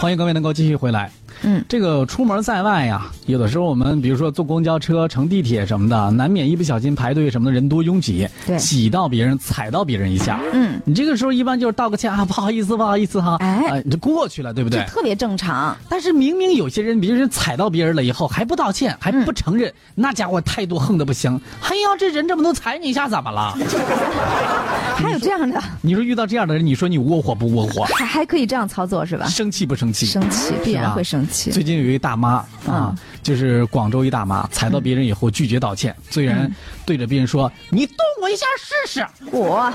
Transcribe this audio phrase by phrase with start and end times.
[0.00, 1.10] 欢迎各位能够继续回来。
[1.42, 10.40] 嗯，这个出门在外呀，有的时候我们比如说坐公交车、乘地铁什么的，难免一不小心排队什么的，人多拥挤，对挤到别人、踩到别人一下。
[10.52, 14.78] 嗯，你这个时候一般就是道个歉啊，不好意思，不好意思哈，哎呃你就过去了，对不对？
[14.80, 15.76] 这特别正常。
[15.88, 21.40] 但是明明有些人，别人踩到别人了以后还不道歉，还不承认，那家伙态度横的不行。
[21.60, 23.56] 哎呀，这人这么能踩你一下，怎么了？
[25.28, 27.84] 这样的，你说遇到这样的人，你说你窝火不窝火？
[27.84, 29.26] 还还可以这样操作是吧？
[29.26, 30.06] 生气不生气？
[30.06, 31.50] 生气必然会生气。
[31.50, 36.50] 最近有一大妈啊，嗯就是广州一大妈，踩到别人以后拒绝道歉，虽然
[36.86, 39.06] 对着别人说：“你动我一下试试。
[39.30, 39.70] 我”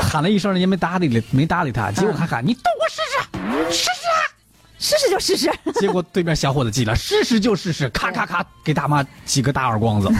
[0.00, 4.22] 喊了一声，人家没搭理没搭理他，结果还喊：“你动我试试，试试啊
[4.78, 10.08] 试试就试试。！”结果对面小伙子急了：“试试就试试！”咔咔咔，给大妈几个大耳光子。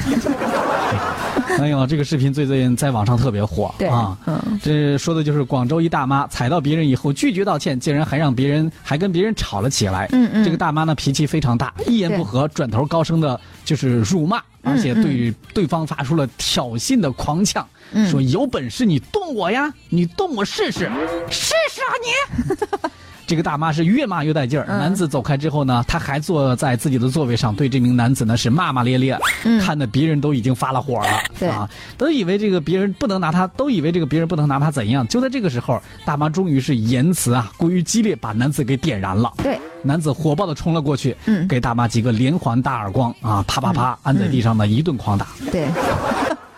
[1.60, 4.16] 哎呦，这个视频最近在网上特别火 对啊！
[4.26, 10.08] 嗯这说的就是广州一大妈踩到别人以后拒绝道歉，竟然还让别人还跟别人吵了起来。
[10.12, 20.90] 嗯嗯这个大妈呢脾气非常大，一言不合转头高声的就是辱骂，而且对对方发出了挑衅的狂呛，嗯说有本事你动我呀，你动我试试，
[21.30, 22.86] 试试啊你！
[23.26, 24.66] 这个大妈是越骂越带劲儿。
[24.68, 29.18] 嗯男子走开之后呢，他还坐在自己的座位上，对这名男子呢是骂骂咧咧，
[29.60, 31.48] 看的别人都已经发了火了。
[31.50, 31.68] 啊，
[31.98, 35.06] 都以为这个别人不能拿他，都以为这个别人不能拿他怎样。
[35.08, 39.32] 就在这个时候，大妈终于是言辞啊过于激烈，把男子给点燃了。
[39.38, 45.26] 对，男子火爆的冲了过去，嗯给大妈几个连环大耳光啊，啪啪啪，按在地上呢一顿狂打。
[45.50, 45.66] 对，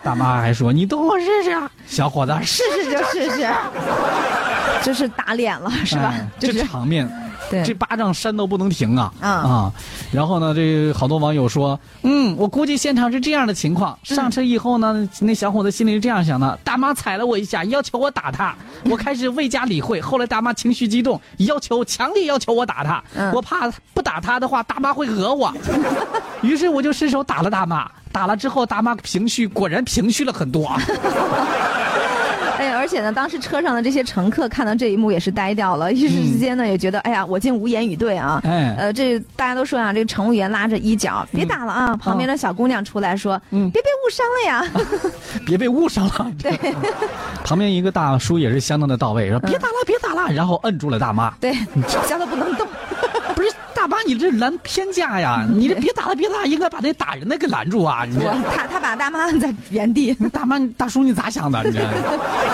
[0.03, 3.47] 大妈还说：“你动我试试啊！”小伙子试试就试试，
[4.83, 6.27] 就是打脸了是吧哎？
[6.39, 7.09] 这场面，
[7.49, 9.73] 对这巴掌扇都不能停啊啊啊！
[10.11, 13.97] 然后呢，这好多网友说，嗯，我估计现场是这样的情况。
[14.03, 19.99] 上车以后呢，那小伙子心里是这样想的：大妈踩了我一下，要求我打他，我开始未加理会。
[19.99, 25.53] 后来大妈情绪激动，要求强烈要求我打他，嗯我怕不打他的话，大妈会讹我，
[26.41, 27.89] 于是我就伸手打了大妈。
[28.11, 30.81] 打了之后，大妈情绪果然平息了很多啊。
[32.79, 38.41] 哎，而且呢，当时车上的这些乘客看到这一幕也是呆掉了，一时之间呢也觉得，哎呀，我竟无言以对啊。
[38.45, 41.95] 哎呃，这大家都说啊，这个乘务员拉着衣角，别打了啊。
[41.97, 44.63] 旁边的小姑娘出来说，嗯别被误伤了呀。
[45.45, 46.31] 别被误伤了。
[46.41, 46.57] 对，
[47.43, 51.31] 旁边一个大叔也是相当的到位，说别打了，别打了，然后摁住了大妈。
[51.41, 51.53] 对，
[52.07, 52.48] 叫她不能
[54.13, 55.45] 你这拦偏架呀！
[55.53, 58.05] 你这别打了，别打了，应该把那打人的给拦住啊！
[58.05, 60.13] 你说他他把大妈摁在原地。
[60.33, 61.63] 大妈大叔你咋想的？
[61.63, 61.79] 你这。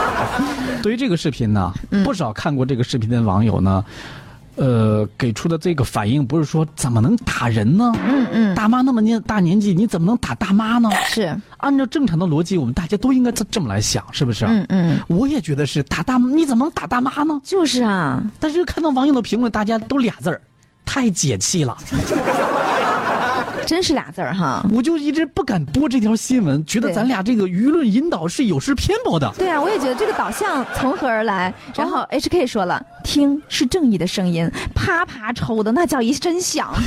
[0.83, 1.71] 对于这个视频呢，
[2.03, 3.83] 不少看过这个视频的网友呢。
[4.57, 7.91] 呃，给出的这个反应不是说怎么能打人呢？
[8.07, 10.89] 嗯嗯，大妈那么年大年纪，你怎么能打大妈呢？
[11.07, 14.45] 是，按照正常的逻辑，我们大家都应该这这么来想，是不是？
[14.45, 17.41] 嗯嗯，我也觉得是打大，你怎么能打大妈呢？
[17.43, 20.39] 就是啊，但是看到网友的评论，大家都俩字儿，
[20.85, 21.75] 太解气了。
[23.65, 24.63] 真是俩字儿哈。
[24.71, 29.33] 我就一直不敢播这条新闻，觉得咱俩这个舆论引导是有失偏颇的。
[29.39, 31.51] 对啊，我也觉得这个导向从何而来？
[31.75, 36.71] 然后 HK 说了，听是正义的声音，啪啪抽的那叫一声响。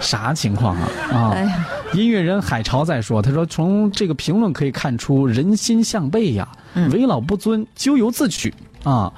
[0.00, 0.88] 啥情况啊？
[1.12, 1.30] 啊！
[1.34, 8.52] 哎呀，音乐人海潮在说，他说从这个评论可以看出人心向背呀，嗯为老不尊，咎由自取。
[8.84, 9.12] 啊，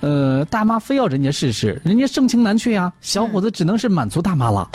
[0.00, 4.68] 呃，大妈非要人家试试，人家盛情难却呀，小伙子只能是满足大妈了。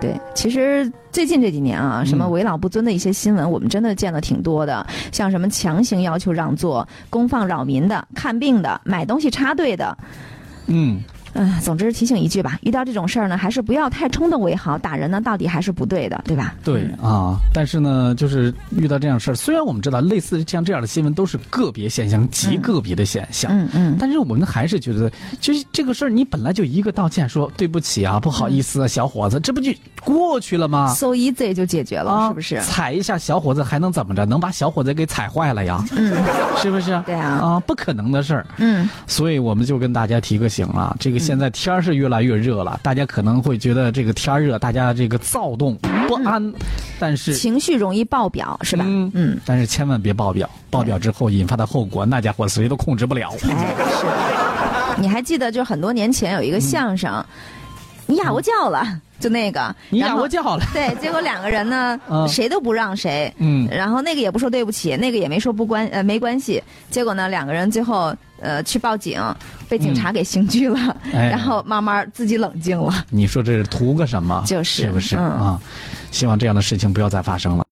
[0.00, 9.96] 对，其实最近这几年啊，什么嗯为老不尊的一些新闻，我们真的见了挺多的，像什么强行要求让座、公放扰民的、看病的、买东西插队的。
[10.66, 11.00] 嗯，
[11.34, 14.78] 嗯，总之提醒一句吧，遇到这种事儿呢，还是不要太冲动为好。
[14.78, 16.54] 打人呢，到底还是不对的，对吧？
[16.64, 29.72] 对啊，但是呢，就是遇到这样的事儿，虽然我们知道类似像这样的新闻都是个别现象，极个别的现象，嗯嗯，但是我们还是觉得，就是这个事儿，你本来就一个道歉，说对不起啊，不好意思啊，小伙子，这不就
[30.02, 32.60] 过去了吗？so easy 就解决了，啊，是不是？
[32.60, 34.24] 踩一下小伙子还能怎么着？
[34.26, 35.84] 能把小伙子给踩坏了呀？
[35.96, 36.14] 嗯，
[36.58, 37.02] 是不是？
[37.06, 38.46] 对啊啊，不可能的事儿。
[38.58, 45.74] 嗯，所以我们就跟大家提个醒啊，这个现在天儿是越来越热了，大家可能会觉得这个天儿热，大家这个躁动
[46.06, 46.52] 不安，
[46.98, 48.84] 但是情绪容易爆表，是吧？
[48.86, 53.32] 嗯嗯，但是千万别爆表，爆表之后引发的后果，那家伙谁都控制不了。
[53.48, 55.00] 哎，是。
[55.00, 57.24] 你还记得，就很多年前有一个相声，
[58.06, 58.86] 你哑过叫了，
[59.20, 69.22] 就那个，嗯你然后哑我叫了，对，结果两个人呢，嗯谁都不让谁，嗯然后那个也不说对不起，那个也没说不关呃没关系，结果呢，两个人最后呃去报警，
[69.68, 73.04] 被警察给刑拘了，哎然后慢慢自己冷静了。
[73.10, 74.42] 你说这是图个什么？
[74.46, 75.60] 就是是不是、嗯啊？
[76.10, 77.62] 希望这样的事情不要再发生了。